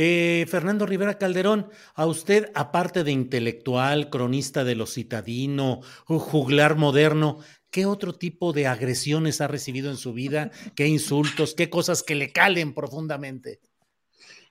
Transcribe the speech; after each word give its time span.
Eh, 0.00 0.46
Fernando 0.48 0.86
Rivera 0.86 1.18
Calderón, 1.18 1.70
a 1.96 2.06
usted, 2.06 2.52
aparte 2.54 3.02
de 3.02 3.10
intelectual, 3.10 4.10
cronista 4.10 4.62
de 4.62 4.76
lo 4.76 4.86
citadino, 4.86 5.80
juglar 6.06 6.76
moderno, 6.76 7.40
¿qué 7.72 7.84
otro 7.84 8.14
tipo 8.14 8.52
de 8.52 8.68
agresiones 8.68 9.40
ha 9.40 9.48
recibido 9.48 9.90
en 9.90 9.96
su 9.96 10.12
vida? 10.12 10.52
¿Qué 10.76 10.86
insultos? 10.86 11.52
¿Qué 11.56 11.68
cosas 11.68 12.04
que 12.04 12.14
le 12.14 12.30
calen 12.30 12.74
profundamente? 12.74 13.58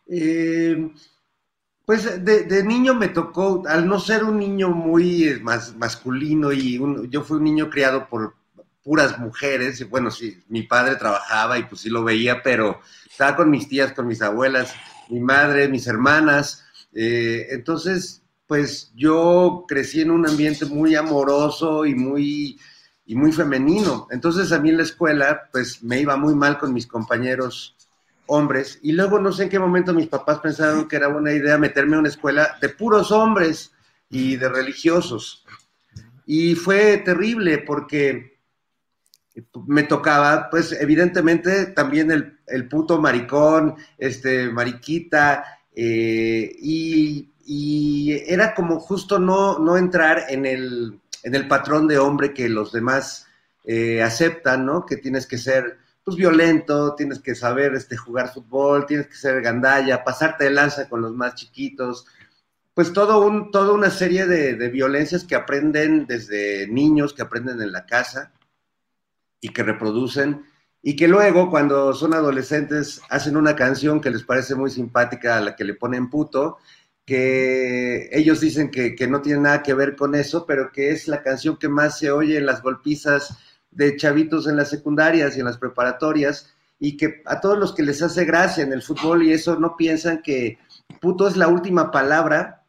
Eh, 0.06 0.90
pues 1.86 2.26
de, 2.26 2.64
niño 2.66 2.94
me 2.94 3.08
tocó, 3.08 3.64
al 3.68 3.88
no 3.88 4.02
ser 4.02 4.26
un 4.26 4.40
niño 4.40 4.68
muy 4.72 5.40
más, 5.42 5.78
masculino 5.78 6.52
y 6.52 6.78
un, 6.78 7.10
yo 7.10 7.24
fui 7.24 7.38
un 7.38 7.46
niño 7.46 7.70
criado 7.70 8.10
por 8.10 8.36
puras 8.84 9.18
mujeres, 9.18 9.90
bueno, 9.90 10.12
sí, 10.12 10.44
mi 10.50 10.64
padre 10.64 10.98
trabajaba 10.98 11.58
y 11.58 11.64
pues 11.64 11.80
sí 11.80 11.90
lo 11.90 12.04
veía, 12.04 12.44
pero 12.44 12.82
estaba 13.10 13.38
con 13.38 13.50
mis 13.50 13.70
tías, 13.70 13.94
con 13.94 14.08
mis 14.08 14.22
abuelas, 14.22 14.76
mi 15.10 15.20
madre, 15.20 15.68
mis 15.68 15.88
hermanas. 15.88 16.66
Eh, 16.94 17.48
entonces, 17.52 18.22
pues 18.48 18.92
yo 18.96 19.66
crecí 19.68 20.02
en 20.02 20.12
un 20.12 20.28
ambiente 20.28 20.66
muy 20.66 20.96
amoroso 20.96 21.86
y 21.86 21.96
muy, 21.96 22.60
y 23.06 23.16
muy 23.16 23.32
femenino. 23.32 24.08
Entonces 24.12 24.52
a 24.52 24.60
mí 24.60 24.70
en 24.70 24.78
la 24.78 24.84
escuela, 24.84 25.50
pues 25.52 25.84
me 25.84 26.00
iba 26.00 26.16
muy 26.18 26.36
mal 26.36 26.58
con 26.58 26.74
mis 26.74 26.88
compañeros 26.88 27.76
hombres. 28.28 28.80
Y 28.82 28.94
luego 28.94 29.20
no 29.20 29.32
sé 29.32 29.44
en 29.44 29.50
qué 29.50 29.60
momento 29.60 29.94
mis 29.94 30.08
papás 30.08 30.40
pensaron 30.40 30.88
que 30.88 30.96
era 30.96 31.08
buena 31.08 31.34
idea 31.34 31.58
meterme 31.58 31.96
a 31.96 32.00
una 32.00 32.10
escuela 32.10 32.58
de 32.62 32.70
puros 32.70 33.12
hombres 33.12 33.72
y 34.10 34.36
de 34.38 34.50
religiosos. 34.50 35.46
Y 36.26 36.56
fue 36.56 36.98
terrible 36.98 37.60
porque 37.60 38.37
me 39.68 39.84
tocaba, 39.84 40.50
pues 40.50 40.72
evidentemente 40.72 41.68
también 41.68 42.12
el, 42.12 42.40
el 42.48 42.68
puto 42.68 43.00
maricón, 43.00 43.76
este, 43.98 44.50
mariquita, 44.50 45.44
eh, 45.76 46.56
y, 46.60 47.32
era 48.28 48.54
como 48.54 48.80
justo 48.80 49.20
no, 49.20 49.60
no 49.60 49.78
entrar 49.78 50.26
en 50.28 50.46
el, 50.46 51.00
en 51.24 51.34
el 51.34 51.48
patrón 51.48 51.88
de 51.88 51.98
hombre 51.98 52.34
que 52.34 52.50
los 52.50 52.74
demás 52.74 53.26
eh, 53.64 54.02
aceptan, 54.02 54.66
¿no? 54.66 54.86
Que 54.86 54.98
tienes 54.98 55.26
que 55.26 55.38
ser, 55.38 55.78
pues, 56.04 56.18
violento, 56.18 56.94
tienes 56.96 57.20
que 57.20 57.36
saber 57.36 57.74
este, 57.76 57.96
jugar 57.96 58.34
fútbol, 58.34 58.86
tienes 58.86 59.08
que 59.08 59.16
ser 59.16 59.42
gandalla, 59.42 60.04
pasarte 60.04 60.46
de 60.46 60.50
lanza 60.50 60.90
con 60.90 61.02
los 61.02 61.14
más 61.14 61.36
chiquitos, 61.36 62.06
pues 62.74 62.92
todo 62.92 63.26
un, 63.26 63.50
toda 63.52 63.72
una 63.72 63.92
serie 63.92 64.26
de 64.26 64.70
violencias 64.70 65.24
que 65.24 65.36
aprenden 65.36 66.06
desde 66.06 66.68
niños, 66.68 67.14
que 67.14 67.22
aprenden 67.22 67.62
en 67.62 67.72
la 67.72 67.86
casa 67.86 68.34
y 69.42 69.50
que 69.50 69.64
reproducen 69.64 70.46
y 70.82 70.96
que 70.96 71.08
luego 71.08 71.50
cuando 71.50 71.94
son 71.94 72.14
adolescentes 72.14 73.02
hacen 73.10 73.36
una 73.36 73.56
canción 73.56 74.00
que 74.00 74.10
les 74.10 74.24
parece 74.24 74.56
muy 74.56 74.70
simpática 74.70 75.38
a 75.38 75.42
la 75.42 75.56
que 75.56 75.66
le 75.66 75.74
ponen 75.74 76.10
puto, 76.10 76.58
que 77.06 78.10
ellos 78.12 78.40
dicen 78.40 78.70
que, 78.70 78.96
que, 78.96 79.08
no 79.08 79.22
tiene 79.22 79.42
nada 79.42 79.64
que 79.64 79.74
ver 79.74 79.96
con 79.96 80.16
eso, 80.16 80.46
pero 80.46 80.72
que 80.72 80.92
es 80.92 81.08
la 81.08 81.24
canción 81.24 81.58
que 81.58 81.70
más 81.70 82.00
se 82.00 82.12
oye 82.12 82.38
en 82.38 82.46
las 82.46 82.62
golpizas 82.62 83.38
de 83.72 83.96
chavitos 83.96 84.48
en 84.48 84.58
las 84.58 84.70
secundarias 84.70 85.36
y 85.36 85.40
en 85.40 85.46
las 85.46 85.58
preparatorias 85.58 86.54
y 86.80 86.98
que 86.98 87.22
a 87.26 87.40
todos 87.42 87.58
los 87.58 87.76
que 87.76 87.84
les 87.84 88.02
hace 88.02 88.26
gracia 88.26 88.64
en 88.64 88.74
el 88.74 88.82
fútbol 88.82 89.24
y 89.24 89.34
eso 89.34 89.60
no 89.60 89.76
piensan 89.78 90.22
que 90.22 90.58
puto 91.02 91.28
es 91.28 91.38
la 91.38 91.48
última 91.48 91.92
palabra 91.92 92.64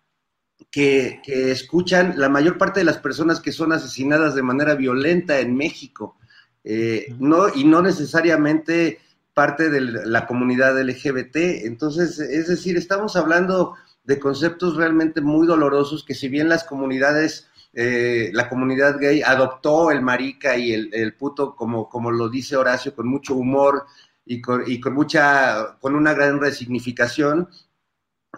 que, 0.70 1.20
que 1.22 1.50
escuchan 1.50 2.14
la 2.16 2.28
mayor 2.28 2.58
parte 2.58 2.80
de 2.80 2.84
las 2.84 2.98
personas 2.98 3.40
que 3.40 3.52
son 3.52 3.72
asesinadas 3.72 4.34
de 4.34 4.42
manera 4.42 4.74
violenta 4.74 5.38
en 5.38 5.56
México 5.56 6.17
eh, 6.64 7.06
no, 7.18 7.48
y 7.54 7.64
no 7.64 7.82
necesariamente 7.82 9.00
parte 9.34 9.70
de 9.70 9.80
la 9.80 10.26
comunidad 10.26 10.80
LGBT. 10.80 11.36
Entonces, 11.64 12.18
es 12.18 12.48
decir, 12.48 12.76
estamos 12.76 13.14
hablando 13.14 13.76
de 14.04 14.18
conceptos 14.18 14.76
realmente 14.76 15.20
muy 15.20 15.46
dolorosos 15.46 16.02
que 16.04 16.14
si 16.14 16.28
bien 16.28 16.48
las 16.48 16.64
comunidades, 16.64 17.46
eh, 17.74 18.30
la 18.32 18.48
comunidad 18.48 18.98
gay 18.98 19.22
adoptó 19.22 19.90
el 19.90 20.02
marica 20.02 20.56
y 20.56 20.72
el, 20.72 20.90
el 20.92 21.14
puto, 21.14 21.54
como, 21.54 21.88
como 21.88 22.10
lo 22.10 22.28
dice 22.28 22.56
Horacio, 22.56 22.94
con 22.94 23.06
mucho 23.06 23.34
humor 23.34 23.84
y 24.24 24.40
con, 24.40 24.64
y 24.66 24.80
con 24.80 24.94
mucha, 24.94 25.76
con 25.78 25.94
una 25.94 26.14
gran 26.14 26.40
resignificación, 26.40 27.48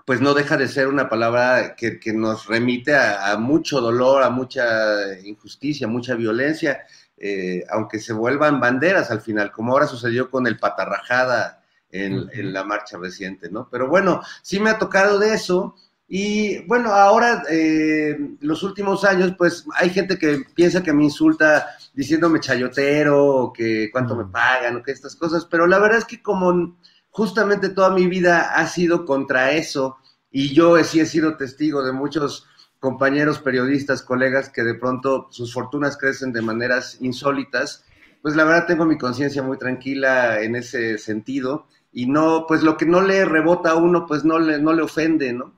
pues 0.07 0.21
no 0.21 0.35
deja 0.35 0.57
de 0.57 0.69
ser 0.69 0.89
una 0.89 1.09
palabra 1.09 1.75
que, 1.77 1.99
que 1.99 2.13
nos 2.13 2.47
remite 2.47 2.95
a, 2.95 3.33
a, 3.33 3.37
mucho 3.39 3.81
dolor, 3.81 4.23
a 4.23 4.31
mucha 4.31 5.19
injusticia, 5.25 5.89
mucha 5.89 6.15
violencia 6.15 6.81
eh, 7.23 7.67
aunque 7.69 7.99
se 7.99 8.15
vuelvan 8.15 8.61
banderas 8.61 9.11
al 9.11 9.21
final, 9.21 9.53
como 9.53 9.73
ahora 9.73 9.87
sucedió 9.87 10.31
con 10.31 10.47
el 10.47 10.59
patarrajada 10.59 11.63
en, 11.91 12.15
uh 12.15 12.23
-huh. 12.23 12.31
en, 12.33 12.53
la 12.55 12.65
marcha 12.65 12.97
reciente, 12.97 13.51
¿no? 13.51 13.69
Pero 13.71 13.89
bueno, 13.89 14.23
sí 14.41 14.59
me 14.59 14.71
ha 14.71 14.79
tocado 14.79 15.19
de 15.19 15.35
eso. 15.35 15.75
Y 16.09 16.65
bueno, 16.67 16.93
ahora, 16.93 17.43
eh, 17.51 18.17
los 18.41 18.63
últimos 18.63 19.05
años, 19.05 19.35
pues 19.37 19.67
hay 19.75 19.91
gente 19.91 20.19
que 20.19 20.45
piensa 20.55 20.83
que 20.83 20.95
me 20.95 21.05
insulta 21.05 21.67
diciéndome 21.93 22.41
chayotero, 22.41 23.23
o 23.23 23.53
que 23.53 23.91
cuánto 23.93 24.15
uh 24.15 24.17
-huh. 24.17 24.27
me 24.27 24.33
pagan, 24.33 24.77
o 24.77 24.83
que 24.83 24.93
estas 24.93 25.15
cosas, 25.15 25.45
pero 25.45 25.67
la 25.67 25.79
verdad 25.79 25.99
es 25.99 26.07
que 26.07 26.23
como 26.23 26.75
justamente 27.11 27.69
toda 27.69 27.91
mi 27.91 28.07
vida 28.07 28.55
ha 28.55 28.67
sido 28.67 29.05
contra 29.05 29.53
eso, 29.53 29.99
y 30.31 30.55
yo 30.55 30.83
sí 30.85 31.01
he 31.01 31.07
sido 31.07 31.37
testigo 31.37 31.83
de 31.83 31.93
muchos 31.93 32.47
compañeros 32.79 33.39
periodistas, 33.39 34.03
colegas 34.03 34.49
que 34.49 34.63
de 34.63 34.75
pronto 34.75 35.29
sus 35.31 35.53
fortunas 35.53 35.97
crecen 35.97 36.33
de 36.33 36.41
maneras 36.41 36.97
insólitas, 37.01 37.85
pues 38.23 38.37
la 38.37 38.45
verdad 38.45 38.67
tengo 38.67 38.85
mi 38.85 38.99
conciencia 38.99 39.43
muy 39.43 39.59
tranquila 39.59 40.41
en 40.43 40.57
ese 40.57 40.99
sentido 40.99 41.67
y 41.93 42.07
no, 42.07 42.47
pues 42.47 42.63
lo 42.63 42.77
que 42.77 42.87
no 42.87 43.01
le 43.03 43.25
rebota 43.25 43.71
a 43.71 43.75
uno, 43.75 44.07
pues 44.07 44.25
no 44.25 44.39
le, 44.39 44.59
no 44.59 44.73
le 44.73 44.83
ofende, 44.83 45.33
¿no? 45.33 45.55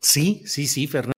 Sí, 0.00 0.42
sí, 0.46 0.66
sí, 0.66 0.86
Fernando. 0.86 1.17